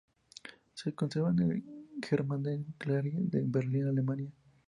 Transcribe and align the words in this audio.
Se 0.73 0.95
conserva 0.95 1.29
en 1.29 1.47
la 1.47 1.61
Gemäldegalerie 2.07 3.19
de 3.21 3.43
Berlín, 3.45 3.87
Alemania. 3.87 4.31